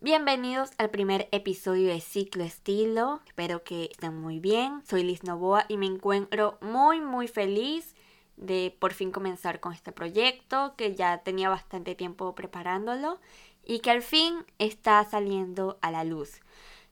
Bienvenidos 0.00 0.70
al 0.78 0.90
primer 0.90 1.28
episodio 1.32 1.88
de 1.88 2.00
Ciclo 2.00 2.44
Estilo. 2.44 3.20
Espero 3.26 3.64
que 3.64 3.90
estén 3.90 4.16
muy 4.16 4.38
bien. 4.38 4.82
Soy 4.88 5.02
Liz 5.02 5.24
Novoa 5.24 5.66
y 5.68 5.76
me 5.76 5.86
encuentro 5.86 6.58
muy 6.60 7.00
muy 7.00 7.28
feliz 7.28 7.94
de 8.36 8.76
por 8.78 8.92
fin 8.92 9.10
comenzar 9.10 9.60
con 9.60 9.72
este 9.72 9.92
proyecto 9.92 10.74
que 10.76 10.94
ya 10.94 11.18
tenía 11.18 11.48
bastante 11.48 11.94
tiempo 11.94 12.34
preparándolo 12.34 13.18
y 13.64 13.80
que 13.80 13.90
al 13.90 14.02
fin 14.02 14.44
está 14.58 15.04
saliendo 15.04 15.78
a 15.82 15.90
la 15.90 16.04
luz. 16.04 16.40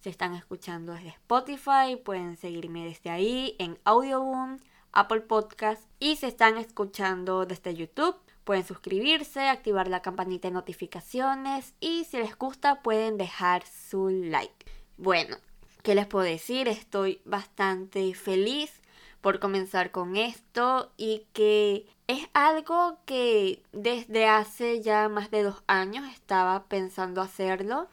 Se 0.01 0.11
están 0.11 0.35
escuchando 0.35 0.93
desde 0.93 1.09
Spotify, 1.09 1.97
pueden 2.05 2.37
seguirme 2.37 2.85
desde 2.85 3.11
ahí 3.11 3.55
en 3.59 3.79
Audioboom, 3.85 4.59
Apple 4.95 5.21
Podcast 5.21 5.83
y 6.01 6.17
se 6.17 6.29
están 6.29 6.57
escuchando 6.57 7.47
desde 7.47 7.75
YouTube 7.75 8.17
Pueden 8.45 8.67
suscribirse, 8.67 9.49
activar 9.49 9.89
la 9.89 10.03
campanita 10.03 10.49
de 10.49 10.55
notificaciones 10.55 11.73
y 11.81 12.05
si 12.05 12.19
les 12.19 12.37
gusta 12.37 12.83
pueden 12.83 13.17
dejar 13.17 13.65
su 13.67 14.11
like. 14.11 14.67
Bueno, 14.99 15.39
¿qué 15.83 15.95
les 15.95 16.07
puedo 16.07 16.27
decir? 16.27 16.69
Estoy 16.69 17.23
bastante 17.25 18.13
feliz 18.13 18.83
por 19.23 19.41
comenzar 19.41 19.91
con 19.93 20.17
esto 20.17 20.93
y 20.99 21.27
que 21.33 21.87
es 22.07 22.29
algo 22.35 22.99
que 23.07 23.63
desde 23.73 24.27
hace 24.27 24.83
ya 24.83 25.09
más 25.09 25.31
de 25.31 25.43
dos 25.43 25.63
años 25.67 26.07
estaba 26.13 26.65
pensando 26.65 27.23
hacerlo 27.23 27.89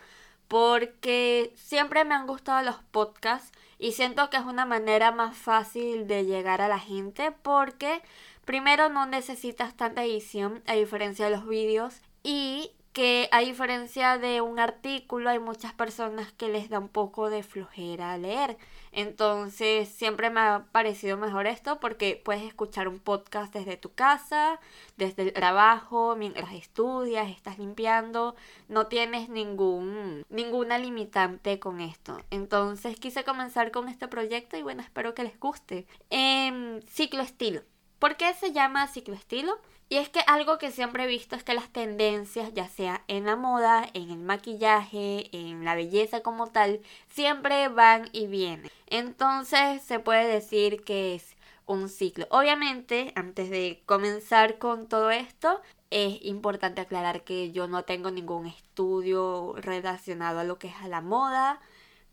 porque 0.50 1.54
siempre 1.56 2.04
me 2.04 2.14
han 2.14 2.28
gustado 2.28 2.62
los 2.62 2.84
podcasts 2.92 3.58
y 3.82 3.92
siento 3.92 4.30
que 4.30 4.38
es 4.38 4.46
una 4.46 4.66
manera 4.66 5.12
más 5.12 5.36
fácil 5.36 6.08
de 6.08 6.24
llegar 6.24 6.62
a 6.62 6.70
la 6.70 6.80
gente 6.80 7.34
porque 7.42 8.02
Primero, 8.46 8.90
no 8.90 9.06
necesitas 9.06 9.76
tanta 9.76 10.04
edición 10.04 10.64
a 10.66 10.74
diferencia 10.74 11.26
de 11.26 11.32
los 11.32 11.48
vídeos 11.48 12.02
y 12.24 12.72
que 12.92 13.30
a 13.32 13.40
diferencia 13.40 14.18
de 14.18 14.42
un 14.42 14.60
artículo 14.60 15.30
hay 15.30 15.40
muchas 15.40 15.74
personas 15.74 16.32
que 16.34 16.50
les 16.50 16.70
da 16.70 16.80
un 16.80 16.90
poco 16.90 17.30
de 17.30 17.44
flojera 17.44 18.18
leer. 18.18 18.58
Entonces 18.92 19.90
siempre 19.90 20.30
me 20.30 20.42
ha 20.42 20.66
parecido 20.72 21.18
mejor 21.18 21.48
esto 21.48 21.80
porque 21.80 22.22
puedes 22.24 22.44
escuchar 22.44 22.88
un 22.88 23.00
podcast 23.00 23.54
desde 23.54 23.78
tu 23.78 23.94
casa, 23.94 24.60
desde 24.98 25.24
el 25.24 25.34
trabajo, 25.34 26.16
mientras 26.18 26.54
estudias, 26.54 27.30
estás 27.30 27.58
limpiando, 27.58 28.36
no 28.68 28.88
tienes 28.88 29.30
ningún 29.30 30.24
ninguna 30.30 30.78
limitante 30.78 31.60
con 31.60 31.80
esto. 31.82 32.20
Entonces 32.30 33.00
quise 33.00 33.24
comenzar 33.24 33.72
con 33.72 33.88
este 33.88 34.08
proyecto 34.08 34.58
y 34.58 34.64
bueno, 34.64 34.82
espero 34.82 35.14
que 35.14 35.24
les 35.24 35.40
guste. 35.40 35.88
En 36.10 36.84
ciclo 36.88 37.22
estilo. 37.22 37.62
¿Por 38.00 38.18
qué 38.18 38.34
se 38.34 38.52
llama 38.52 38.88
cicloestilo? 38.88 39.60
Y 39.92 39.98
es 39.98 40.08
que 40.08 40.22
algo 40.26 40.58
que 40.58 40.72
siempre 40.72 41.04
he 41.04 41.08
visto 41.08 41.36
es 41.36 41.44
que 41.44 41.54
las 41.54 41.68
tendencias, 41.68 42.54
ya 42.54 42.70
sea 42.70 43.04
en 43.10 43.26
la 43.26 43.36
moda, 43.36 43.86
en 43.94 44.10
el 44.10 44.20
maquillaje, 44.20 45.28
en 45.34 45.66
la 45.66 45.76
belleza 45.76 46.22
como 46.22 46.48
tal, 46.48 46.80
siempre 47.10 47.68
van 47.68 48.08
y 48.14 48.28
vienen. 48.28 48.72
Entonces 48.88 49.82
se 49.82 50.00
puede 50.00 50.32
decir 50.32 50.86
que 50.86 51.16
es 51.16 51.36
un 51.66 51.90
ciclo. 51.90 52.26
Obviamente, 52.30 53.12
antes 53.18 53.50
de 53.50 53.84
comenzar 53.86 54.60
con 54.60 54.88
todo 54.88 55.12
esto, 55.12 55.60
es 55.90 56.24
importante 56.24 56.80
aclarar 56.80 57.26
que 57.26 57.52
yo 57.52 57.68
no 57.68 57.84
tengo 57.84 58.12
ningún 58.12 58.48
estudio 58.48 59.56
relacionado 59.58 60.40
a 60.40 60.46
lo 60.46 60.58
que 60.58 60.70
es 60.70 60.76
a 60.82 60.88
la 60.88 61.02
moda, 61.02 61.60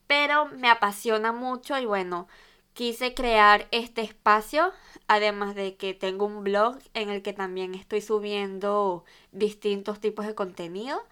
pero 0.08 0.46
me 0.46 0.68
apasiona 0.68 1.30
mucho 1.30 1.78
y 1.78 1.86
bueno, 1.86 2.26
quise 2.78 3.12
crear 3.12 3.66
este 3.72 4.02
espacio, 4.02 4.72
además 5.08 5.56
de 5.56 5.74
que 5.74 5.94
tengo 5.94 6.26
un 6.26 6.44
blog 6.44 6.78
en 6.94 7.10
el 7.10 7.22
que 7.22 7.32
también 7.32 7.74
estoy 7.74 8.00
subiendo 8.00 9.04
distintos 9.32 9.98
tipos 9.98 10.28
de 10.28 10.36
contenido, 10.36 11.02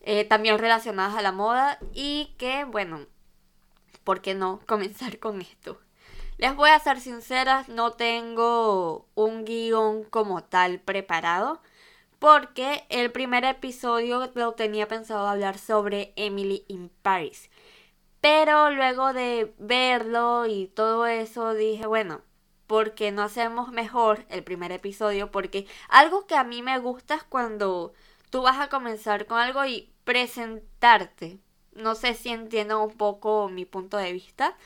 eh, 0.00 0.24
también 0.24 0.58
relacionados 0.58 1.16
a 1.16 1.22
la 1.22 1.30
moda 1.30 1.78
y 1.92 2.34
que, 2.36 2.64
bueno, 2.64 3.06
¿por 4.02 4.22
qué 4.22 4.34
no 4.34 4.58
comenzar 4.66 5.20
con 5.20 5.40
esto? 5.40 5.78
Les 6.36 6.56
voy 6.56 6.70
a 6.70 6.80
ser 6.80 6.98
sinceras, 6.98 7.68
no 7.68 7.92
tengo 7.92 9.06
un 9.14 9.44
guion 9.44 10.02
como 10.02 10.42
tal 10.42 10.80
preparado 10.80 11.60
porque 12.18 12.86
el 12.88 13.12
primer 13.12 13.44
episodio 13.44 14.32
lo 14.34 14.54
tenía 14.54 14.88
pensado 14.88 15.28
hablar 15.28 15.58
sobre 15.58 16.12
Emily 16.16 16.64
in 16.66 16.90
Paris. 17.02 17.50
Pero 18.24 18.70
luego 18.70 19.12
de 19.12 19.52
verlo 19.58 20.46
y 20.46 20.68
todo 20.68 21.06
eso 21.06 21.52
dije, 21.52 21.86
bueno, 21.86 22.22
¿por 22.66 22.94
qué 22.94 23.12
no 23.12 23.22
hacemos 23.22 23.70
mejor 23.70 24.24
el 24.30 24.42
primer 24.42 24.72
episodio? 24.72 25.30
Porque 25.30 25.66
algo 25.90 26.26
que 26.26 26.34
a 26.34 26.42
mí 26.42 26.62
me 26.62 26.78
gusta 26.78 27.16
es 27.16 27.22
cuando 27.22 27.92
tú 28.30 28.40
vas 28.40 28.58
a 28.60 28.70
comenzar 28.70 29.26
con 29.26 29.38
algo 29.38 29.66
y 29.66 29.92
presentarte. 30.04 31.38
No 31.72 31.94
sé 31.94 32.14
si 32.14 32.30
entiendo 32.30 32.82
un 32.82 32.96
poco 32.96 33.50
mi 33.50 33.66
punto 33.66 33.98
de 33.98 34.14
vista, 34.14 34.56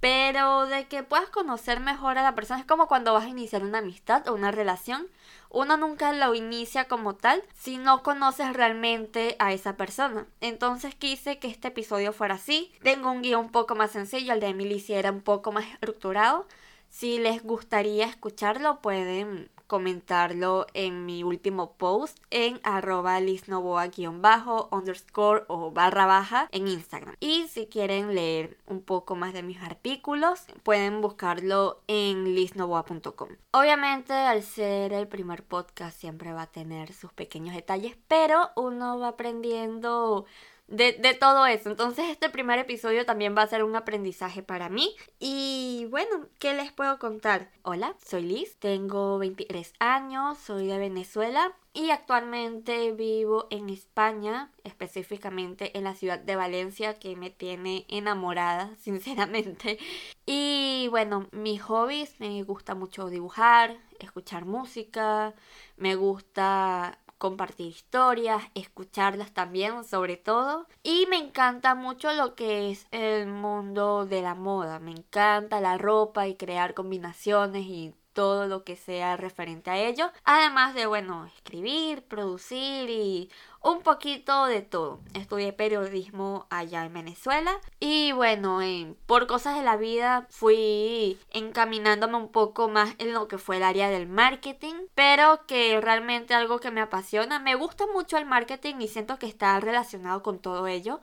pero 0.00 0.64
de 0.64 0.88
que 0.88 1.02
puedas 1.02 1.28
conocer 1.28 1.80
mejor 1.80 2.16
a 2.16 2.22
la 2.22 2.34
persona 2.34 2.60
es 2.60 2.66
como 2.66 2.86
cuando 2.88 3.12
vas 3.12 3.24
a 3.24 3.28
iniciar 3.28 3.64
una 3.64 3.80
amistad 3.80 4.26
o 4.28 4.32
una 4.32 4.50
relación. 4.50 5.08
Uno 5.54 5.76
nunca 5.76 6.12
lo 6.12 6.34
inicia 6.34 6.88
como 6.88 7.14
tal 7.14 7.44
si 7.54 7.78
no 7.78 8.02
conoces 8.02 8.52
realmente 8.54 9.36
a 9.38 9.52
esa 9.52 9.76
persona. 9.76 10.26
Entonces 10.40 10.96
quise 10.96 11.38
que 11.38 11.46
este 11.46 11.68
episodio 11.68 12.12
fuera 12.12 12.34
así. 12.34 12.72
Tengo 12.82 13.12
un 13.12 13.22
guion 13.22 13.44
un 13.46 13.52
poco 13.52 13.76
más 13.76 13.92
sencillo, 13.92 14.32
el 14.32 14.40
de 14.40 14.48
Emily 14.48 14.84
era 14.88 15.12
un 15.12 15.20
poco 15.20 15.52
más 15.52 15.64
estructurado. 15.66 16.48
Si 16.90 17.18
les 17.18 17.44
gustaría 17.44 18.04
escucharlo 18.04 18.80
pueden 18.80 19.48
comentarlo 19.66 20.66
en 20.74 21.06
mi 21.06 21.22
último 21.22 21.72
post 21.72 22.18
en 22.30 22.60
arroba 22.62 23.20
lisnovoa-bajo 23.20 24.68
underscore 24.70 25.44
o 25.48 25.70
barra 25.70 26.06
baja 26.06 26.48
en 26.52 26.68
Instagram. 26.68 27.16
Y 27.20 27.48
si 27.48 27.66
quieren 27.66 28.14
leer 28.14 28.56
un 28.66 28.82
poco 28.82 29.16
más 29.16 29.32
de 29.32 29.42
mis 29.42 29.62
artículos, 29.62 30.46
pueden 30.62 31.00
buscarlo 31.00 31.82
en 31.86 32.34
lisnovoa.com. 32.34 33.28
Obviamente, 33.52 34.12
al 34.12 34.42
ser 34.42 34.92
el 34.92 35.08
primer 35.08 35.42
podcast, 35.42 35.98
siempre 35.98 36.32
va 36.32 36.42
a 36.42 36.52
tener 36.52 36.92
sus 36.92 37.12
pequeños 37.12 37.54
detalles, 37.54 37.96
pero 38.08 38.50
uno 38.56 38.98
va 38.98 39.08
aprendiendo 39.08 40.26
de, 40.68 41.16
todo 41.18 41.46
eso. 41.46 41.70
Entonces 41.70 42.06
este 42.10 42.30
primer 42.30 42.58
episodio 42.58 43.04
también 43.06 43.36
va 43.36 43.42
a 43.42 43.46
ser 43.46 43.64
un 43.64 43.76
aprendizaje 43.76 44.42
para 44.42 44.68
mí. 44.68 44.94
Y 45.18 45.86
bueno, 45.90 46.26
¿qué 46.38 46.54
les 46.54 46.72
puedo 46.72 46.98
contar? 46.98 47.50
Hola, 47.62 47.94
soy 48.04 48.22
Liz, 48.22 48.56
tengo 48.58 49.18
23 49.18 49.72
años, 49.78 50.38
soy 50.38 50.66
de 50.66 50.78
Venezuela 50.78 51.54
y 51.72 51.90
actualmente 51.90 52.92
vivo 52.92 53.48
en 53.50 53.68
España, 53.68 54.50
específicamente 54.62 55.76
en 55.76 55.84
la 55.84 55.94
ciudad 55.94 56.20
de 56.20 56.36
Valencia, 56.36 56.98
que 56.98 57.16
me 57.16 57.30
tiene 57.30 57.84
enamorada, 57.88 58.74
sinceramente. 58.80 59.78
Y 60.26 60.88
bueno, 60.90 61.26
mis 61.32 61.60
hobbies, 61.62 62.18
me 62.20 62.42
gusta 62.44 62.74
mucho 62.74 63.08
dibujar, 63.08 63.76
escuchar 63.98 64.44
música, 64.44 65.34
me 65.76 65.96
gusta 65.96 66.98
compartir 67.24 67.68
historias, 67.68 68.42
escucharlas 68.54 69.32
también 69.32 69.82
sobre 69.84 70.18
todo. 70.18 70.66
Y 70.82 71.06
me 71.06 71.16
encanta 71.16 71.74
mucho 71.74 72.12
lo 72.12 72.34
que 72.34 72.70
es 72.70 72.86
el 72.90 73.28
mundo 73.28 74.04
de 74.04 74.20
la 74.20 74.34
moda. 74.34 74.78
Me 74.78 74.90
encanta 74.90 75.62
la 75.62 75.78
ropa 75.78 76.28
y 76.28 76.34
crear 76.34 76.74
combinaciones 76.74 77.64
y 77.64 77.94
todo 78.12 78.46
lo 78.46 78.62
que 78.62 78.76
sea 78.76 79.16
referente 79.16 79.70
a 79.70 79.78
ello. 79.78 80.10
Además 80.24 80.74
de, 80.74 80.84
bueno, 80.84 81.24
escribir, 81.24 82.06
producir 82.06 82.90
y 82.90 83.30
un 83.64 83.80
poquito 83.82 84.44
de 84.46 84.60
todo. 84.62 85.00
Estudié 85.14 85.52
periodismo 85.52 86.46
allá 86.50 86.84
en 86.84 86.92
Venezuela 86.92 87.58
y 87.80 88.12
bueno, 88.12 88.60
por 89.06 89.26
cosas 89.26 89.56
de 89.56 89.62
la 89.62 89.76
vida 89.76 90.26
fui 90.30 91.18
encaminándome 91.30 92.16
un 92.18 92.30
poco 92.30 92.68
más 92.68 92.94
en 92.98 93.14
lo 93.14 93.26
que 93.26 93.38
fue 93.38 93.56
el 93.56 93.62
área 93.64 93.88
del 93.88 94.06
marketing, 94.06 94.74
pero 94.94 95.46
que 95.46 95.80
realmente 95.80 96.34
algo 96.34 96.60
que 96.60 96.70
me 96.70 96.82
apasiona. 96.82 97.38
Me 97.38 97.54
gusta 97.54 97.86
mucho 97.92 98.18
el 98.18 98.26
marketing 98.26 98.76
y 98.80 98.88
siento 98.88 99.18
que 99.18 99.26
está 99.26 99.58
relacionado 99.60 100.22
con 100.22 100.38
todo 100.40 100.66
ello. 100.66 101.00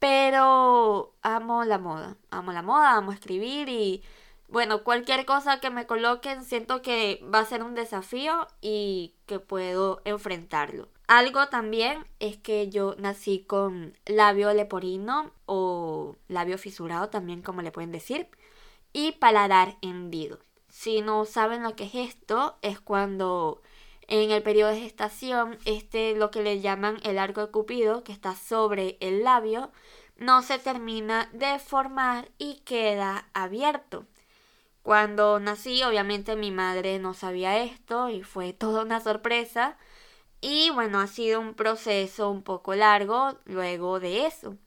Pero 0.00 1.14
amo 1.22 1.64
la 1.64 1.78
moda, 1.78 2.16
amo 2.30 2.52
la 2.52 2.62
moda, 2.62 2.96
amo 2.96 3.12
escribir 3.12 3.68
y 3.68 4.02
bueno, 4.48 4.84
cualquier 4.84 5.24
cosa 5.26 5.60
que 5.60 5.70
me 5.70 5.86
coloquen 5.86 6.44
siento 6.44 6.82
que 6.82 7.24
va 7.32 7.40
a 7.40 7.46
ser 7.46 7.62
un 7.62 7.74
desafío 7.74 8.46
y 8.60 9.14
que 9.26 9.38
puedo 9.40 10.02
enfrentarlo. 10.04 10.88
Algo 11.06 11.48
también 11.48 12.06
es 12.18 12.38
que 12.38 12.70
yo 12.70 12.94
nací 12.98 13.40
con 13.40 13.96
labio 14.06 14.52
leporino 14.54 15.32
o 15.46 16.16
labio 16.28 16.56
fisurado 16.56 17.10
también 17.10 17.42
como 17.42 17.60
le 17.60 17.72
pueden 17.72 17.92
decir 17.92 18.28
y 18.92 19.12
paladar 19.12 19.76
hendido. 19.82 20.38
Si 20.68 21.02
no 21.02 21.24
saben 21.26 21.62
lo 21.62 21.76
que 21.76 21.84
es 21.84 21.94
esto, 21.94 22.56
es 22.62 22.80
cuando 22.80 23.60
en 24.08 24.30
el 24.30 24.42
periodo 24.42 24.70
de 24.70 24.80
gestación, 24.80 25.58
este 25.66 26.14
lo 26.14 26.30
que 26.30 26.42
le 26.42 26.60
llaman 26.60 26.98
el 27.04 27.18
arco 27.18 27.42
de 27.42 27.52
cupido, 27.52 28.02
que 28.04 28.12
está 28.12 28.34
sobre 28.34 28.96
el 29.00 29.24
labio, 29.24 29.72
no 30.16 30.42
se 30.42 30.58
termina 30.58 31.28
de 31.32 31.58
formar 31.58 32.30
y 32.38 32.60
queda 32.64 33.28
abierto. 33.34 34.06
Cuando 34.82 35.40
nací, 35.40 35.82
obviamente 35.82 36.36
mi 36.36 36.50
madre 36.50 36.98
no 36.98 37.14
sabía 37.14 37.58
esto 37.58 38.10
y 38.10 38.22
fue 38.22 38.52
toda 38.52 38.82
una 38.82 39.00
sorpresa. 39.00 39.78
Y 40.46 40.68
bueno, 40.68 41.00
ha 41.00 41.06
sido 41.06 41.40
un 41.40 41.54
proceso 41.54 42.30
un 42.30 42.42
poco 42.42 42.74
largo 42.74 43.38
luego 43.46 43.98
de 43.98 44.26
eso. 44.26 44.58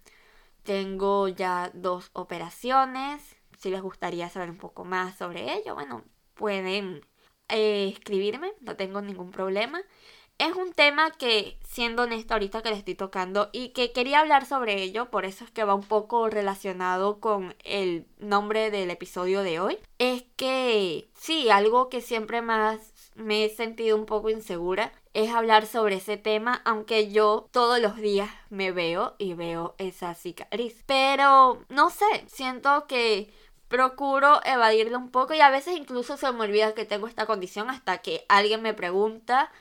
Tengo 0.64 1.28
ya 1.28 1.70
dos 1.76 2.10
operaciones. 2.14 3.22
Si 3.60 3.70
les 3.70 3.84
gustaría 3.84 4.28
saber 4.28 4.50
un 4.50 4.58
poco 4.58 4.86
más 4.86 5.16
sobre 5.20 5.54
ello, 5.54 5.76
bueno, 5.76 6.04
pueden 6.34 7.06
eh, 7.50 7.90
escribirme, 7.94 8.54
no 8.62 8.76
tengo 8.76 9.02
ningún 9.02 9.30
problema. 9.30 9.80
Es 10.40 10.56
un 10.56 10.74
tema 10.74 11.12
que, 11.12 11.60
siendo 11.64 12.04
honesta 12.04 12.34
ahorita 12.34 12.64
que 12.64 12.70
le 12.70 12.78
estoy 12.78 12.96
tocando 12.96 13.50
y 13.54 13.70
que 13.70 13.92
quería 13.92 14.22
hablar 14.22 14.48
sobre 14.48 14.82
ello, 14.82 15.12
por 15.12 15.26
eso 15.26 15.46
es 15.46 15.52
que 15.52 15.64
va 15.64 15.76
un 15.76 15.84
poco 15.84 16.28
relacionado 16.28 17.20
con 17.20 17.56
el 17.64 18.08
nombre 18.18 18.72
del 18.72 18.90
episodio 18.90 19.44
de 19.44 19.60
hoy, 19.60 19.78
es 20.00 20.24
que 20.38 21.10
sí, 21.14 21.50
algo 21.52 21.90
que 21.90 22.02
siempre 22.02 22.42
más 22.42 23.12
me 23.16 23.46
he 23.46 23.50
sentido 23.50 23.98
un 23.98 24.06
poco 24.06 24.30
insegura 24.30 24.92
es 25.18 25.34
hablar 25.34 25.66
sobre 25.66 25.96
ese 25.96 26.18
tema, 26.18 26.62
aunque 26.64 27.12
yo 27.12 27.48
todos 27.52 27.80
los 27.80 27.96
días 27.96 28.30
me 28.52 28.72
veo 28.72 29.16
y 29.18 29.34
veo 29.34 29.74
esa 29.80 30.14
cicatriz. 30.14 30.84
Pero 30.86 31.66
no 31.70 31.90
sé, 31.90 32.06
siento 32.28 32.86
que 32.86 33.34
procuro 33.68 34.40
evadirlo 34.46 35.00
un 35.00 35.10
poco 35.10 35.34
y 35.34 35.42
a 35.42 35.50
veces 35.50 35.76
incluso 35.76 36.18
se 36.18 36.32
me 36.32 36.42
olvida 36.42 36.76
que 36.76 36.86
tengo 36.86 37.08
esta 37.08 37.26
condición 37.26 37.72
hasta 37.72 37.98
que 37.98 38.26
alguien 38.30 38.62
me 38.62 38.76
pregunta 38.76 39.52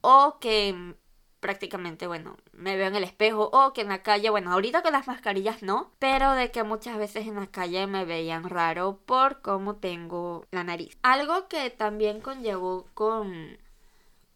o 0.00 0.38
que 0.40 0.94
prácticamente, 1.40 2.06
bueno, 2.06 2.38
me 2.52 2.76
veo 2.76 2.86
en 2.86 2.96
el 2.96 3.04
espejo 3.04 3.50
o 3.52 3.74
que 3.74 3.82
en 3.82 3.88
la 3.88 4.02
calle, 4.02 4.30
bueno, 4.30 4.50
ahorita 4.50 4.80
con 4.80 4.92
las 4.92 5.08
mascarillas 5.08 5.62
no, 5.62 5.90
pero 5.98 6.32
de 6.32 6.50
que 6.50 6.62
muchas 6.62 6.96
veces 6.96 7.26
en 7.26 7.34
la 7.34 7.48
calle 7.48 7.86
me 7.86 8.06
veían 8.06 8.48
raro 8.48 8.98
por 9.04 9.42
cómo 9.42 9.76
tengo 9.76 10.46
la 10.52 10.64
nariz. 10.64 10.96
Algo 11.02 11.48
que 11.48 11.68
también 11.68 12.22
conllevó 12.22 12.86
con, 12.94 13.58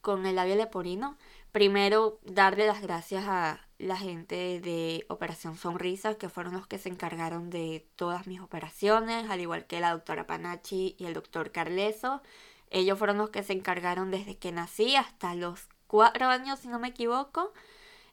con 0.07 0.25
el 0.25 0.37
labio 0.37 0.55
leporino, 0.55 1.19
primero 1.51 2.21
darle 2.23 2.65
las 2.69 2.81
gracias 2.81 3.25
a 3.27 3.67
la 3.79 3.97
gente 3.97 4.61
de 4.61 5.05
Operación 5.09 5.57
Sonrisa, 5.57 6.15
que 6.15 6.29
fueron 6.29 6.53
los 6.53 6.69
que 6.69 6.79
se 6.79 6.89
encargaron 6.89 7.51
de 7.51 7.89
todas 7.97 8.29
mis 8.29 8.41
operaciones, 8.41 9.29
al 9.29 9.41
igual 9.41 9.67
que 9.67 9.81
la 9.81 9.91
doctora 9.91 10.25
Panachi 10.25 10.95
y 10.97 11.07
el 11.07 11.13
doctor 11.13 11.51
Carleso. 11.51 12.23
Ellos 12.71 12.97
fueron 12.97 13.19
los 13.19 13.31
que 13.31 13.43
se 13.43 13.53
encargaron 13.53 14.13
desde 14.13 14.39
que 14.39 14.53
nací 14.53 14.95
hasta 14.95 15.35
los 15.35 15.67
cuatro 15.89 16.29
años, 16.29 16.61
si 16.61 16.69
no 16.69 16.79
me 16.79 16.87
equivoco. 16.87 17.53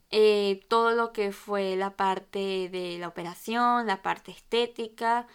Eh, 0.09 0.61
todo 0.69 0.93
lo 0.93 1.13
que 1.13 1.31
fue 1.31 1.75
la 1.75 1.95
parte 1.95 2.69
de 2.69 2.97
la 2.97 3.07
operación, 3.07 3.85
la 3.85 4.01
parte 4.01 4.31
estética 4.31 5.27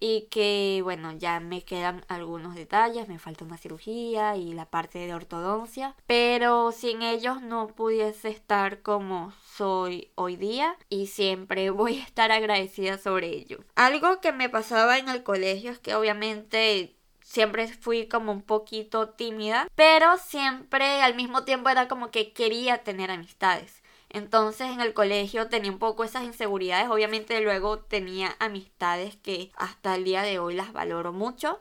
y 0.00 0.28
que 0.30 0.80
bueno, 0.82 1.12
ya 1.12 1.40
me 1.40 1.62
quedan 1.62 2.04
algunos 2.08 2.54
detalles, 2.54 3.08
me 3.08 3.18
falta 3.18 3.44
una 3.44 3.58
cirugía 3.58 4.36
y 4.36 4.52
la 4.52 4.66
parte 4.66 4.98
de 4.98 5.14
ortodoncia, 5.14 5.94
pero 6.06 6.72
sin 6.72 7.02
ellos 7.02 7.42
no 7.42 7.68
pudiese 7.68 8.28
estar 8.28 8.82
como 8.82 9.32
soy 9.54 10.10
hoy 10.14 10.36
día 10.36 10.76
y 10.88 11.06
siempre 11.06 11.70
voy 11.70 11.98
a 11.98 12.04
estar 12.04 12.32
agradecida 12.32 12.98
sobre 12.98 13.28
ello. 13.28 13.60
Algo 13.74 14.20
que 14.20 14.32
me 14.32 14.48
pasaba 14.48 14.98
en 14.98 15.08
el 15.08 15.22
colegio 15.22 15.70
es 15.70 15.78
que 15.78 15.94
obviamente 15.94 16.96
siempre 17.22 17.66
fui 17.68 18.06
como 18.06 18.32
un 18.32 18.42
poquito 18.42 19.08
tímida, 19.08 19.66
pero 19.74 20.18
siempre 20.18 21.02
al 21.02 21.14
mismo 21.14 21.44
tiempo 21.44 21.70
era 21.70 21.88
como 21.88 22.10
que 22.10 22.32
quería 22.32 22.84
tener 22.84 23.10
amistades. 23.10 23.82
Entonces 24.14 24.70
en 24.70 24.80
el 24.80 24.94
colegio 24.94 25.48
tenía 25.48 25.72
un 25.72 25.80
poco 25.80 26.04
esas 26.04 26.22
inseguridades, 26.22 26.88
obviamente 26.88 27.40
luego 27.40 27.80
tenía 27.80 28.36
amistades 28.38 29.16
que 29.16 29.50
hasta 29.56 29.96
el 29.96 30.04
día 30.04 30.22
de 30.22 30.38
hoy 30.38 30.54
las 30.54 30.72
valoro 30.72 31.12
mucho, 31.12 31.58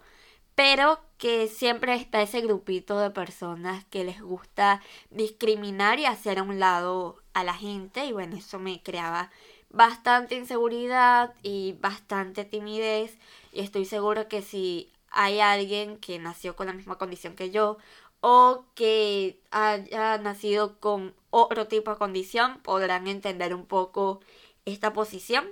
pero 0.53 0.99
que 1.17 1.47
siempre 1.47 1.95
está 1.95 2.21
ese 2.21 2.41
grupito 2.41 2.99
de 2.99 3.09
personas 3.09 3.85
que 3.85 4.03
les 4.03 4.21
gusta 4.21 4.81
discriminar 5.09 5.97
y 5.97 6.05
hacer 6.05 6.37
a 6.37 6.43
un 6.43 6.59
lado 6.59 7.17
a 7.33 7.43
la 7.43 7.55
gente 7.55 8.05
y 8.05 8.11
bueno, 8.11 8.35
eso 8.37 8.59
me 8.59 8.83
creaba 8.83 9.31
bastante 9.71 10.35
inseguridad 10.35 11.33
y 11.41 11.73
bastante 11.81 12.45
timidez. 12.45 13.17
Y 13.51 13.61
estoy 13.61 13.85
seguro 13.85 14.27
que 14.27 14.43
si 14.43 14.91
hay 15.09 15.39
alguien 15.39 15.97
que 15.97 16.19
nació 16.19 16.55
con 16.55 16.67
la 16.67 16.73
misma 16.73 16.99
condición 16.99 17.35
que 17.35 17.49
yo 17.49 17.77
o 18.21 18.63
que 18.75 19.39
haya 19.49 20.19
nacido 20.19 20.79
con 20.79 21.15
otro 21.33 21.67
tipo 21.67 21.91
de 21.91 21.97
condición, 21.97 22.59
podrán 22.61 23.07
entender 23.07 23.55
un 23.55 23.65
poco 23.65 24.21
esta 24.65 24.93
posición. 24.93 25.49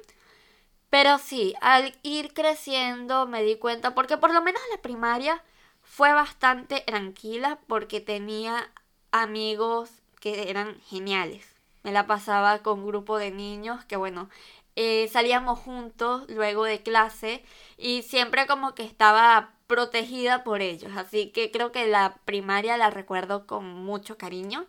Pero 0.90 1.18
sí, 1.18 1.56
al 1.62 1.96
ir 2.04 2.34
creciendo 2.34 3.26
me 3.28 3.44
di 3.44 3.56
cuenta, 3.58 3.96
porque 3.96 4.18
por 4.18 4.34
lo 4.34 4.42
menos 4.42 4.62
la 4.72 4.82
primaria 4.82 5.44
fue 5.82 6.14
bastante 6.14 6.82
tranquila 6.82 7.60
porque 7.68 8.02
tenía 8.02 8.72
amigos 9.12 9.90
que 10.20 10.50
eran 10.50 10.80
geniales. 10.82 11.46
Me 11.84 11.92
la 11.92 12.08
pasaba 12.08 12.60
con 12.60 12.80
un 12.80 12.88
grupo 12.88 13.18
de 13.18 13.32
niños 13.32 13.84
que 13.86 13.96
bueno, 13.96 14.30
eh, 14.76 15.10
salíamos 15.12 15.60
juntos 15.60 16.26
luego 16.30 16.64
de 16.66 16.84
clase 16.84 17.44
y 17.78 18.04
siempre 18.04 18.48
como 18.48 18.76
que 18.76 18.84
estaba 18.84 19.54
protegida 19.68 20.44
por 20.44 20.62
ellos. 20.62 20.92
Así 20.98 21.32
que 21.32 21.52
creo 21.52 21.72
que 21.72 21.88
la 21.88 22.18
primaria 22.26 22.78
la 22.78 22.90
recuerdo 22.90 23.48
con 23.48 23.66
mucho 23.66 24.18
cariño. 24.18 24.68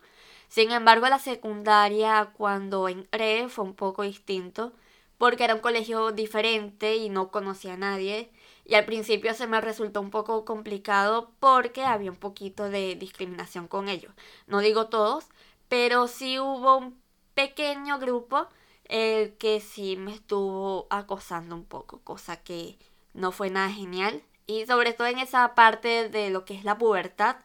Sin 0.53 0.71
embargo, 0.71 1.09
la 1.09 1.19
secundaria 1.19 2.31
cuando 2.37 2.87
entré 2.87 3.49
fue 3.49 3.65
un 3.65 3.73
poco 3.75 4.03
distinto 4.03 4.75
porque 5.17 5.45
era 5.45 5.55
un 5.55 5.63
colegio 5.63 6.13
diferente 6.13 6.97
y 6.97 7.09
no 7.09 7.31
conocía 7.31 7.73
a 7.73 7.79
nadie. 7.79 8.31
Y 8.67 8.75
al 8.75 8.85
principio 8.85 9.33
se 9.33 9.47
me 9.47 9.63
resultó 9.63 10.03
un 10.03 10.11
poco 10.11 10.45
complicado 10.45 11.33
porque 11.41 11.85
había 11.85 12.11
un 12.11 12.19
poquito 12.19 12.69
de 12.69 12.97
discriminación 12.97 13.67
con 13.67 13.89
ellos. 13.89 14.13
No 14.47 14.59
digo 14.61 14.89
todos, 14.89 15.25
pero 15.71 16.07
sí 16.07 16.39
hubo 16.39 16.77
un 16.77 17.01
pequeño 17.33 17.99
grupo 17.99 18.47
el 18.85 19.39
que 19.39 19.59
sí 19.61 19.97
me 19.97 20.13
estuvo 20.13 20.87
acosando 20.91 21.55
un 21.55 21.65
poco, 21.65 22.03
cosa 22.03 22.37
que 22.37 22.79
no 23.15 23.33
fue 23.33 23.49
nada 23.49 23.71
genial. 23.71 24.23
Y 24.47 24.67
sobre 24.67 24.93
todo 24.93 25.07
en 25.07 25.19
esa 25.19 25.55
parte 25.55 26.11
de 26.11 26.29
lo 26.29 26.45
que 26.45 26.53
es 26.55 26.65
la 26.65 26.77
pubertad, 26.77 27.37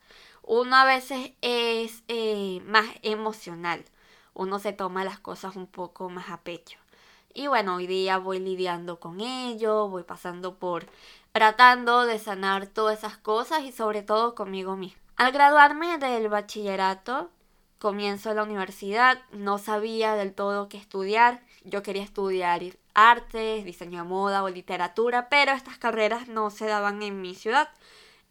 uno 0.47 0.77
a 0.77 0.85
veces 0.85 1.31
es 1.41 2.03
eh, 2.07 2.61
más 2.65 2.88
emocional. 3.01 3.83
Uno 4.33 4.59
se 4.59 4.71
toma 4.71 5.03
las 5.03 5.19
cosas 5.19 5.55
un 5.57 5.67
poco 5.67 6.09
más 6.09 6.29
a 6.29 6.38
pecho. 6.41 6.79
Y 7.33 7.47
bueno, 7.47 7.75
hoy 7.75 7.85
día 7.85 8.17
voy 8.17 8.39
lidiando 8.39 8.99
con 8.99 9.19
ello, 9.19 9.89
voy 9.89 10.03
pasando 10.03 10.55
por 10.55 10.88
tratando 11.33 12.05
de 12.05 12.17
sanar 12.17 12.65
todas 12.65 12.99
esas 12.99 13.17
cosas 13.17 13.63
y 13.63 13.71
sobre 13.71 14.01
todo 14.01 14.35
conmigo 14.35 14.75
mismo. 14.75 14.99
Al 15.17 15.33
graduarme 15.33 15.97
del 15.97 16.30
bachillerato, 16.30 17.30
comienzo 17.77 18.33
la 18.33 18.44
universidad, 18.44 19.19
no 19.33 19.57
sabía 19.57 20.16
del 20.16 20.33
todo 20.33 20.69
qué 20.69 20.77
estudiar. 20.77 21.42
Yo 21.63 21.83
quería 21.83 22.04
estudiar 22.04 22.61
artes, 22.94 23.66
diseño 23.66 24.04
de 24.04 24.09
moda 24.09 24.44
o 24.44 24.49
literatura, 24.49 25.27
pero 25.30 25.51
estas 25.51 25.77
carreras 25.77 26.30
no 26.30 26.49
se 26.51 26.68
daban 26.68 27.04
en 27.04 27.21
mi 27.21 27.35
ciudad. 27.35 27.69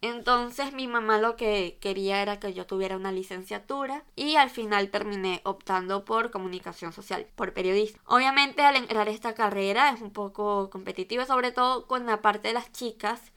Entonces 0.03 0.73
mi 0.73 0.87
mamá 0.87 1.19
lo 1.19 1.37
que 1.37 1.79
quería 1.81 2.23
era 2.23 2.39
que 2.39 2.53
yo 2.53 2.67
tuviera 2.67 2.97
una 2.97 3.13
licenciatura 3.13 4.05
y 4.15 4.37
al 4.37 4.51
final 4.51 4.91
terminé 4.91 5.41
optando 5.45 6.05
por 6.05 6.31
comunicación 6.31 6.93
social, 6.93 7.27
por 7.35 7.55
periodismo. 7.55 8.01
Obviamente 8.05 8.63
al 8.63 8.77
entrar 8.77 9.09
esta 9.09 9.35
carrera 9.35 9.91
es 9.91 10.03
un 10.03 10.13
poco 10.13 10.71
competitiva, 10.71 11.25
sobre 11.25 11.51
todo 11.51 11.87
con 11.87 12.07
la 12.07 12.21
parte 12.21 12.49
de 12.49 12.55
las 12.55 12.71
chicas 12.73 13.33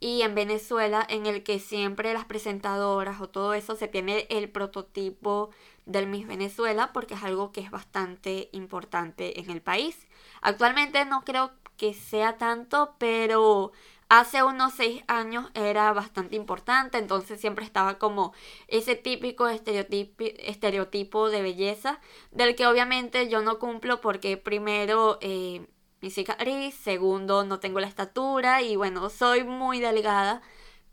y 0.00 0.22
en 0.22 0.34
Venezuela 0.34 1.06
en 1.08 1.26
el 1.26 1.42
que 1.42 1.58
siempre 1.58 2.12
las 2.14 2.24
presentadoras 2.24 3.20
o 3.20 3.28
todo 3.28 3.54
eso 3.54 3.76
se 3.76 3.86
tiene 3.86 4.26
el 4.30 4.50
prototipo 4.50 5.50
del 5.86 6.06
Miss 6.06 6.26
Venezuela 6.26 6.92
porque 6.92 7.14
es 7.14 7.22
algo 7.22 7.52
que 7.52 7.60
es 7.60 7.70
bastante 7.70 8.48
importante 8.52 9.38
en 9.40 9.50
el 9.50 9.60
país. 9.62 10.06
Actualmente 10.40 11.04
no 11.04 11.22
creo 11.24 11.52
que 11.76 11.94
sea 11.94 12.36
tanto, 12.36 12.94
pero 12.98 13.72
hace 14.10 14.42
unos 14.42 14.74
seis 14.74 15.02
años 15.06 15.50
era 15.54 15.90
bastante 15.92 16.36
importante, 16.36 16.98
entonces 16.98 17.40
siempre 17.40 17.64
estaba 17.64 17.96
como 17.98 18.34
ese 18.68 18.96
típico 18.96 19.48
estereotipo, 19.48 21.30
de 21.30 21.42
belleza 21.42 22.00
del 22.32 22.56
que 22.56 22.66
obviamente 22.66 23.28
yo 23.30 23.40
no 23.40 23.58
cumplo 23.58 24.02
porque 24.02 24.36
primero... 24.36 25.18
Eh, 25.22 25.66
mi 26.02 26.10
cicatriz, 26.10 26.74
segundo 26.76 27.44
no 27.44 27.60
tengo 27.60 27.78
la 27.78 27.86
estatura 27.86 28.62
y 28.62 28.74
bueno, 28.74 29.10
soy 29.10 29.44
muy 29.44 29.80
delgada 29.80 30.40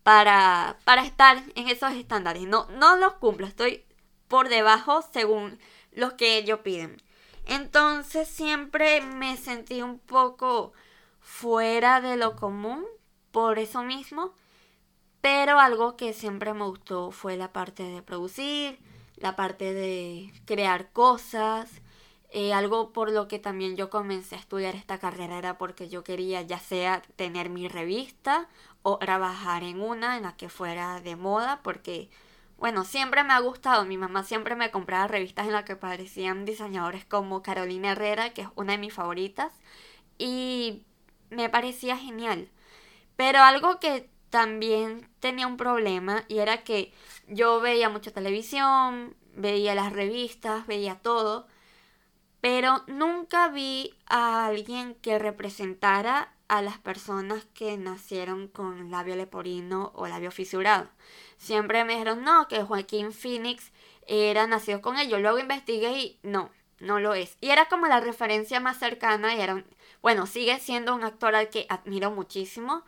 para, 0.04 0.80
para 0.84 1.06
estar 1.06 1.42
en 1.56 1.70
esos 1.70 1.94
estándares. 1.94 2.44
No, 2.44 2.68
no 2.72 2.98
los 2.98 3.14
cumplo, 3.14 3.48
estoy 3.48 3.86
por 4.28 4.50
debajo 4.50 5.02
según 5.14 5.60
los 5.94 6.14
que 6.14 6.38
ellos 6.38 6.60
piden. 6.60 7.02
Entonces 7.46 8.28
siempre 8.28 9.00
me 9.00 9.38
sentí 9.38 9.82
un 9.82 9.98
poco 9.98 10.74
fuera 11.22 12.02
de 12.02 12.18
lo 12.18 12.36
común 12.36 12.86
por 13.38 13.60
eso 13.60 13.84
mismo. 13.84 14.34
Pero 15.22 15.60
algo 15.60 15.98
que 15.98 16.14
siempre 16.14 16.54
me 16.54 16.66
gustó 16.66 17.12
fue 17.12 17.38
la 17.38 17.52
parte 17.54 17.84
de 17.84 18.02
producir, 18.02 18.80
la 19.18 19.36
parte 19.36 19.74
de 19.74 20.32
crear 20.46 20.92
cosas, 20.92 21.82
Eh, 22.32 22.54
algo 22.54 22.92
por 22.94 23.12
lo 23.12 23.28
que 23.30 23.40
también 23.40 23.78
yo 23.78 23.90
comencé 23.90 24.36
a 24.36 24.40
estudiar 24.40 24.76
esta 24.76 25.00
carrera 25.00 25.38
era 25.38 25.58
porque 25.58 25.90
yo 25.90 26.04
quería 26.04 26.42
ya 26.44 26.60
sea 26.60 27.02
tener 27.16 27.50
mi 27.50 27.68
revista 27.70 28.50
o 28.84 28.98
trabajar 29.00 29.64
en 29.64 29.82
una 29.82 30.18
en 30.18 30.24
la 30.24 30.36
que 30.38 30.50
fuera 30.50 31.02
de 31.02 31.16
moda 31.16 31.62
porque 31.64 32.10
bueno, 32.58 32.84
siempre 32.86 33.24
me 33.24 33.34
ha 33.34 33.40
gustado. 33.40 33.86
Mi 33.86 33.98
mamá 33.98 34.24
siempre 34.24 34.56
me 34.56 34.72
compraba 34.72 35.08
revistas 35.08 35.48
en 35.48 35.54
las 35.54 35.66
que 35.66 35.74
aparecían 35.74 36.46
diseñadores 36.46 37.06
como 37.06 37.42
Carolina 37.44 37.92
Herrera, 37.94 38.34
que 38.34 38.42
es 38.44 38.50
una 38.56 38.74
de 38.74 38.80
mis 38.80 38.94
favoritas. 38.94 39.52
Y 40.18 40.84
me 41.30 41.50
parecía 41.50 41.98
genial. 41.98 42.50
Pero 43.18 43.40
algo 43.40 43.80
que 43.80 44.10
también 44.30 45.10
tenía 45.20 45.48
un 45.48 45.58
problema 45.58 46.24
y 46.30 46.38
era 46.38 46.64
que 46.64 46.94
yo 47.28 47.60
veía 47.60 47.90
mucha 47.90 48.12
televisión, 48.12 49.16
veía 49.36 49.76
las 49.76 49.92
revistas, 49.92 50.66
veía 50.68 50.96
todo, 50.96 51.48
pero 52.40 52.84
nunca 52.88 53.50
vi 53.50 53.94
a 54.06 54.46
alguien 54.46 54.96
que 54.96 55.20
representara 55.20 56.34
a 56.48 56.62
las 56.62 56.78
personas 56.78 57.46
que 57.54 57.78
nacieron 57.78 58.48
con 58.48 58.90
labio 58.90 59.16
leporino 59.16 59.92
o 59.96 60.08
labio 60.08 60.32
fisurado. 60.32 60.88
Siempre 61.38 61.84
me 61.84 61.94
dijeron, 61.94 62.24
no, 62.24 62.48
que 62.48 62.64
Joaquín 62.64 63.12
Phoenix 63.12 63.72
era 64.08 64.48
nacido 64.48 64.82
con 64.82 64.98
ello. 64.98 65.20
Luego 65.20 65.40
investigué 65.40 66.00
y 66.00 66.20
no, 66.24 66.50
no 66.80 67.00
lo 67.00 67.14
es. 67.14 67.38
Y 67.42 67.50
era 67.50 67.68
como 67.68 67.88
la 67.88 68.00
referencia 68.00 68.60
más 68.60 68.78
cercana 68.78 69.36
y 69.36 69.42
era, 69.42 69.66
bueno, 70.02 70.26
sigue 70.26 70.58
siendo 70.60 70.96
un 70.96 71.04
actor 71.04 71.36
al 71.36 71.50
que 71.50 71.66
admiro 71.70 72.12
muchísimo 72.12 72.84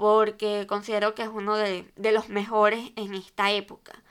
porque 0.00 0.66
considero 0.66 1.14
que 1.14 1.24
es 1.24 1.28
uno 1.28 1.56
de, 1.56 1.92
de 1.94 2.12
los 2.12 2.30
mejores 2.30 2.90
en 2.96 3.12
esta 3.14 3.50
época. 3.50 4.02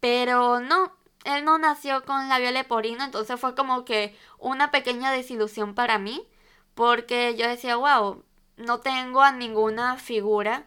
Pero 0.00 0.60
no, 0.60 0.96
él 1.24 1.44
no 1.44 1.58
nació 1.58 2.04
con 2.06 2.30
labio 2.30 2.50
leporino, 2.52 3.04
entonces 3.04 3.38
fue 3.38 3.54
como 3.54 3.84
que 3.84 4.16
una 4.38 4.70
pequeña 4.70 5.12
desilusión 5.12 5.74
para 5.74 5.98
mí 5.98 6.26
porque 6.74 7.36
yo 7.36 7.46
decía, 7.46 7.76
wow, 7.76 8.24
no 8.56 8.80
tengo 8.80 9.20
a 9.20 9.32
ninguna 9.32 9.98
figura 9.98 10.66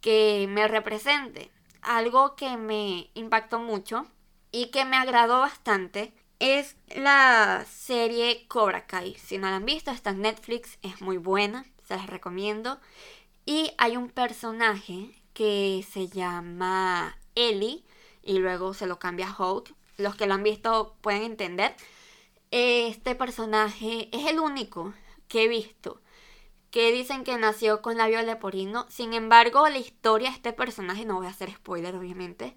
que 0.00 0.46
me 0.48 0.68
represente. 0.68 1.50
Algo 1.82 2.36
que 2.36 2.56
me 2.56 3.10
impactó 3.14 3.58
mucho 3.58 4.06
y 4.52 4.70
que 4.70 4.84
me 4.84 4.96
agradó 4.96 5.40
bastante 5.40 6.14
es 6.38 6.76
la 6.94 7.64
serie 7.68 8.46
Cobra 8.46 8.86
Kai. 8.86 9.16
Si 9.16 9.38
no 9.38 9.50
la 9.50 9.56
han 9.56 9.64
visto, 9.64 9.90
está 9.90 10.10
en 10.10 10.22
Netflix, 10.22 10.78
es 10.82 11.00
muy 11.00 11.16
buena, 11.16 11.64
se 11.82 11.96
las 11.96 12.06
recomiendo. 12.06 12.78
Y 13.48 13.72
hay 13.78 13.96
un 13.96 14.10
personaje 14.10 15.10
que 15.32 15.82
se 15.90 16.08
llama 16.08 17.16
Ellie 17.34 17.82
y 18.22 18.40
luego 18.40 18.74
se 18.74 18.86
lo 18.86 18.98
cambia 18.98 19.30
a 19.30 19.42
Hulk. 19.42 19.74
Los 19.96 20.16
que 20.16 20.26
lo 20.26 20.34
han 20.34 20.42
visto 20.42 20.96
pueden 21.00 21.22
entender. 21.22 21.74
Este 22.50 23.14
personaje 23.14 24.10
es 24.12 24.26
el 24.26 24.38
único 24.38 24.92
que 25.28 25.44
he 25.44 25.48
visto 25.48 26.02
que 26.70 26.92
dicen 26.92 27.24
que 27.24 27.38
nació 27.38 27.80
con 27.80 27.96
labio 27.96 28.20
leporino. 28.20 28.84
Sin 28.90 29.14
embargo, 29.14 29.66
la 29.70 29.78
historia 29.78 30.28
de 30.28 30.36
este 30.36 30.52
personaje, 30.52 31.06
no 31.06 31.14
voy 31.14 31.26
a 31.26 31.30
hacer 31.30 31.50
spoiler 31.50 31.96
obviamente, 31.96 32.54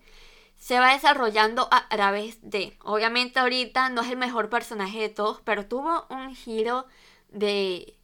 se 0.57 0.77
va 0.77 0.91
desarrollando 0.91 1.69
a 1.71 1.87
través 1.87 2.39
de... 2.41 2.77
Obviamente 2.83 3.39
ahorita 3.39 3.87
no 3.87 4.01
es 4.01 4.09
el 4.09 4.17
mejor 4.17 4.49
personaje 4.49 4.99
de 4.99 5.07
todos, 5.07 5.39
pero 5.45 5.65
tuvo 5.65 6.05
un 6.09 6.35
giro 6.35 6.85
de 7.29 7.95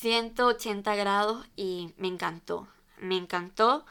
180 0.00 0.94
grados 0.96 1.46
y 1.56 1.92
me 1.98 2.08
encantó. 2.08 2.66
Me 2.98 3.16
encantó. 3.16 3.84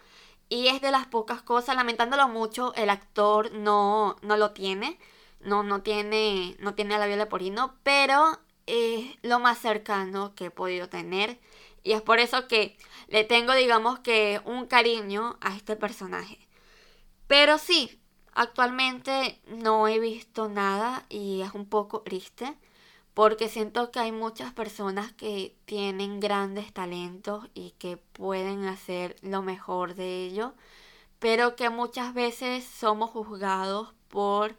Y 0.50 0.68
es 0.68 0.82
de 0.82 0.89
las 0.92 1.06
pocas 1.06 1.44
cosas, 1.44 1.75
lamentándolo 1.75 2.28
mucho, 2.28 2.74
el 2.75 2.89
actor 2.89 3.51
no, 3.51 4.16
no 4.24 4.36
lo 4.36 4.51
tiene. 4.51 4.98
No, 5.39 5.63
no 5.63 5.84
tiene, 5.84 6.58
no 6.60 6.74
tiene 6.74 6.98
labio 6.98 7.16
leporino, 7.16 7.75
pero 7.84 8.39
es 8.66 9.06
lo 9.22 9.39
más 9.39 9.60
cercano 9.60 10.34
que 10.36 10.46
he 10.46 10.51
podido 10.51 10.89
tener. 10.89 11.39
Y 11.84 11.94
es 11.94 12.01
por 12.01 12.20
eso 12.20 12.48
que 12.48 12.78
le 13.08 13.24
tengo, 13.24 13.54
digamos 13.54 14.00
que, 14.00 14.42
un 14.46 14.66
cariño 14.66 15.38
a 15.42 15.56
este 15.56 15.75
personaje. 15.75 16.39
Pero 17.28 17.60
sí, 17.60 18.01
actualmente 18.34 19.39
no 19.46 19.88
he 19.88 20.00
visto 20.00 20.50
nada 20.50 21.06
y 21.08 21.42
es 21.42 21.54
un 21.54 21.68
poco 21.70 22.01
triste. 22.01 22.58
Porque 23.20 23.50
siento 23.50 23.92
que 23.92 24.00
hay 24.00 24.14
muchas 24.14 24.54
personas 24.54 25.12
que 25.12 25.54
tienen 25.66 26.22
grandes 26.22 26.72
talentos 26.72 27.50
y 27.54 27.72
que 27.72 27.98
pueden 27.98 28.64
hacer 28.64 29.18
lo 29.22 29.42
mejor 29.42 29.94
de 29.96 30.24
ello. 30.24 30.54
Pero 31.20 31.58
que 31.58 31.70
muchas 31.70 32.14
veces 32.14 32.64
somos 32.64 33.10
juzgados 33.10 33.94
por, 34.08 34.56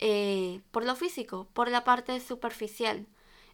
eh, 0.00 0.60
por 0.72 0.84
lo 0.84 0.96
físico, 0.96 1.46
por 1.52 1.70
la 1.70 1.84
parte 1.84 2.18
superficial. 2.18 3.06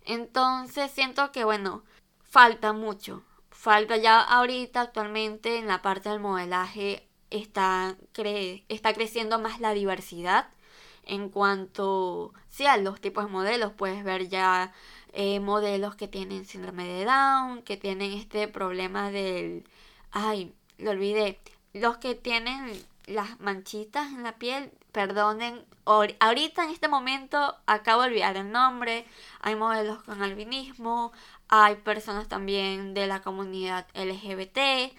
Entonces 0.06 0.90
siento 0.90 1.32
que, 1.32 1.44
bueno, 1.44 1.84
falta 2.22 2.72
mucho. 2.72 3.24
Falta 3.50 3.98
ya 3.98 4.22
ahorita 4.22 4.80
actualmente 4.80 5.58
en 5.58 5.66
la 5.66 5.82
parte 5.82 6.08
del 6.08 6.20
modelaje 6.20 7.06
está, 7.28 7.98
está 8.68 8.94
creciendo 8.94 9.38
más 9.38 9.60
la 9.60 9.74
diversidad 9.74 10.48
en 11.06 11.30
cuanto 11.30 12.34
sí, 12.48 12.66
a 12.66 12.76
los 12.76 13.00
tipos 13.00 13.24
de 13.24 13.30
modelos. 13.30 13.72
Puedes 13.72 14.04
ver 14.04 14.28
ya 14.28 14.72
eh, 15.12 15.40
modelos 15.40 15.96
que 15.96 16.08
tienen 16.08 16.44
síndrome 16.44 16.86
de 16.86 17.04
Down, 17.04 17.62
que 17.62 17.76
tienen 17.76 18.12
este 18.12 18.48
problema 18.48 19.10
del... 19.10 19.64
Ay, 20.10 20.54
lo 20.78 20.90
olvidé. 20.90 21.40
Los 21.72 21.98
que 21.98 22.14
tienen 22.14 22.72
las 23.06 23.38
manchitas 23.40 24.08
en 24.08 24.22
la 24.24 24.32
piel, 24.32 24.72
perdonen, 24.92 25.64
ahorita 25.84 26.64
en 26.64 26.70
este 26.70 26.88
momento 26.88 27.56
acabo 27.66 28.02
de 28.02 28.08
olvidar 28.08 28.36
el 28.36 28.50
nombre, 28.50 29.06
hay 29.40 29.54
modelos 29.54 30.02
con 30.02 30.22
albinismo, 30.22 31.12
hay 31.48 31.76
personas 31.76 32.28
también 32.28 32.94
de 32.94 33.06
la 33.06 33.22
comunidad 33.22 33.86
LGBT 33.94 34.92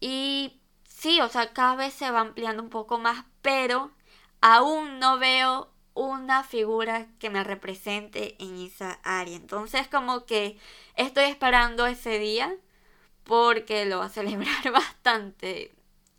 y 0.00 0.58
sí, 0.84 1.20
o 1.20 1.28
sea, 1.28 1.52
cada 1.52 1.76
vez 1.76 1.94
se 1.94 2.10
va 2.10 2.20
ampliando 2.20 2.62
un 2.62 2.70
poco 2.70 2.98
más, 2.98 3.24
pero 3.42 3.90
aún 4.42 4.98
no 4.98 5.18
veo 5.18 5.70
una 5.94 6.42
figura 6.42 7.06
que 7.18 7.30
me 7.30 7.44
represente 7.44 8.36
en 8.38 8.58
esa 8.58 8.98
área. 9.02 9.36
Entonces 9.36 9.88
como 9.88 10.26
que 10.26 10.58
estoy 10.96 11.24
esperando 11.24 11.86
ese 11.86 12.18
día 12.18 12.54
porque 13.24 13.86
lo 13.86 14.00
va 14.00 14.06
a 14.06 14.08
celebrar 14.10 14.70
bastante, 14.72 15.72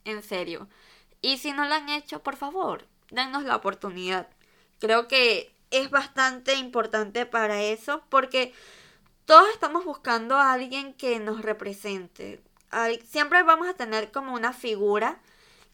en 0.06 0.24
serio. 0.24 0.68
Y 1.22 1.38
si 1.38 1.52
no 1.52 1.66
lo 1.66 1.76
han 1.76 1.90
hecho, 1.90 2.24
por 2.24 2.38
favor, 2.38 2.88
denos 3.12 3.44
la 3.44 3.56
oportunidad. 3.56 4.28
Creo 4.80 5.08
que 5.08 5.54
es 5.70 5.90
bastante 5.90 6.56
importante 6.56 7.26
para 7.26 7.62
eso 7.62 8.04
porque 8.10 8.54
todos 9.26 9.50
estamos 9.50 9.86
buscando 9.86 10.38
a 10.38 10.54
alguien 10.54 10.94
que 10.94 11.20
nos 11.20 11.42
represente. 11.42 12.42
Siempre 13.06 13.44
vamos 13.44 13.68
a 13.68 13.74
tener 13.74 14.12
como 14.12 14.34
una 14.34 14.54
figura 14.54 15.20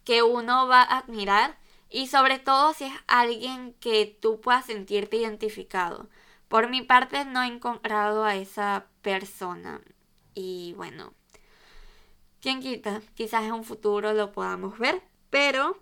que 0.03 0.23
uno 0.23 0.67
va 0.67 0.81
a 0.81 0.99
admirar 0.99 1.58
y 1.89 2.07
sobre 2.07 2.39
todo 2.39 2.73
si 2.73 2.85
es 2.85 2.93
alguien 3.07 3.73
que 3.79 4.17
tú 4.21 4.39
puedas 4.41 4.65
sentirte 4.65 5.17
identificado. 5.17 6.07
Por 6.47 6.69
mi 6.69 6.81
parte 6.81 7.25
no 7.25 7.43
he 7.43 7.47
encontrado 7.47 8.23
a 8.23 8.35
esa 8.35 8.87
persona 9.01 9.81
y 10.33 10.73
bueno, 10.77 11.13
quién 12.41 12.61
quita, 12.61 13.01
quizás 13.15 13.43
en 13.43 13.53
un 13.53 13.63
futuro 13.63 14.13
lo 14.13 14.31
podamos 14.31 14.77
ver. 14.79 15.01
Pero 15.29 15.77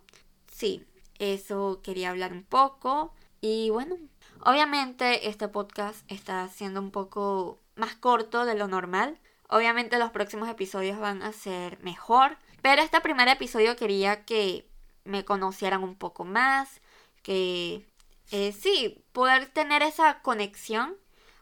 sí, 0.52 0.86
eso 1.20 1.82
quería 1.84 2.10
hablar 2.10 2.34
un 2.34 2.44
poco. 2.44 3.14
Y 3.42 3.70
bueno, 3.70 3.98
obviamente 4.44 5.30
este 5.30 5.48
podcast 5.48 6.10
está 6.12 6.48
siendo 6.50 6.82
un 6.82 6.92
poco 6.92 7.60
más 7.76 7.96
corto 7.96 8.46
de 8.46 8.56
lo 8.56 8.68
normal. 8.68 9.20
Obviamente 9.50 10.00
los 10.00 10.12
próximos 10.12 10.50
episodios 10.50 11.00
van 11.00 11.22
a 11.22 11.32
ser 11.32 11.80
mejor. 11.82 12.38
Pero 12.62 12.82
este 12.82 13.00
primer 13.02 13.28
episodio 13.30 13.76
quería 13.76 14.26
que 14.26 14.67
me 15.08 15.26
conocieran 15.26 15.84
un 15.84 15.96
poco 15.96 16.24
más. 16.26 16.82
Que 17.24 17.86
eh, 18.32 18.52
sí, 18.54 19.04
poder 19.14 19.48
tener 19.48 19.82
esa 19.84 20.22
conexión. 20.22 20.96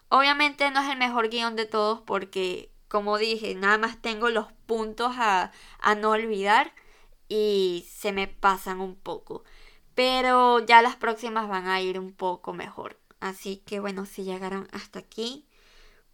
Obviamente 0.09 0.69
no 0.71 0.81
es 0.81 0.89
el 0.89 0.97
mejor 0.97 1.29
guion 1.29 1.55
de 1.55 1.65
todos 1.65 2.01
porque, 2.01 2.71
como 2.87 3.17
dije, 3.17 3.55
nada 3.55 3.77
más 3.77 4.01
tengo 4.01 4.29
los 4.29 4.51
puntos 4.65 5.15
a, 5.17 5.51
a 5.79 5.95
no 5.95 6.11
olvidar 6.11 6.73
y 7.27 7.85
se 7.89 8.11
me 8.11 8.27
pasan 8.27 8.79
un 8.81 8.95
poco. 8.95 9.43
Pero 9.95 10.59
ya 10.59 10.81
las 10.81 10.95
próximas 10.95 11.47
van 11.49 11.67
a 11.67 11.81
ir 11.81 11.99
un 11.99 12.13
poco 12.13 12.53
mejor. 12.53 12.99
Así 13.19 13.57
que 13.65 13.79
bueno, 13.79 14.05
si 14.05 14.23
llegaron 14.23 14.67
hasta 14.71 14.99
aquí, 14.99 15.47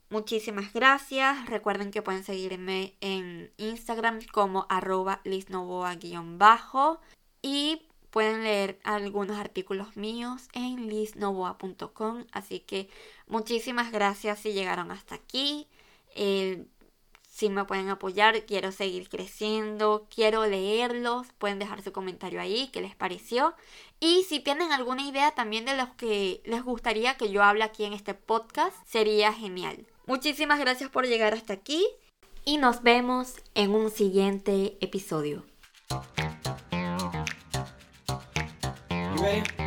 muchísimas 0.09 0.73
gracias. 0.73 1.45
Recuerden 1.47 1.91
que 1.91 2.01
pueden 2.01 2.23
seguirme 2.23 2.95
en 3.01 3.51
Instagram 3.57 4.19
como 4.31 4.65
arroba 4.69 5.21
lisnovoa-bajo 5.25 6.99
y 7.41 7.81
pueden 8.11 8.43
leer 8.43 8.79
algunos 8.83 9.39
artículos 9.39 9.95
míos 9.97 10.49
en 10.53 10.87
lisnovoa.com. 10.87 12.25
Así 12.31 12.59
que 12.59 12.89
muchísimas 13.27 13.91
gracias 13.91 14.39
si 14.39 14.53
llegaron 14.53 14.91
hasta 14.91 15.15
aquí. 15.15 15.67
si 17.33 17.49
me 17.49 17.63
pueden 17.63 17.89
apoyar, 17.89 18.45
quiero 18.45 18.71
seguir 18.71 19.09
creciendo, 19.09 20.05
quiero 20.13 20.45
leerlos, 20.45 21.27
pueden 21.39 21.57
dejar 21.57 21.81
su 21.81 21.91
comentario 21.91 22.39
ahí, 22.41 22.69
qué 22.71 22.81
les 22.81 22.95
pareció. 22.95 23.55
Y 23.99 24.23
si 24.23 24.41
tienen 24.41 24.71
alguna 24.73 25.07
idea 25.07 25.31
también 25.31 25.65
de 25.65 25.75
los 25.75 25.89
que 25.91 26.41
les 26.45 26.61
gustaría 26.61 27.17
que 27.17 27.31
yo 27.31 27.41
hable 27.41 27.63
aquí 27.63 27.85
en 27.85 27.93
este 27.93 28.13
podcast, 28.13 28.75
sería 28.85 29.33
genial. 29.33 29.87
Muchísimas 30.05 30.59
gracias 30.59 30.89
por 30.89 31.07
llegar 31.07 31.33
hasta 31.33 31.53
aquí 31.53 31.87
y 32.43 32.57
nos 32.57 32.83
vemos 32.83 33.35
en 33.55 33.71
un 33.71 33.89
siguiente 33.89 34.77
episodio. 34.81 35.45
You 39.21 39.27
ready? 39.27 39.60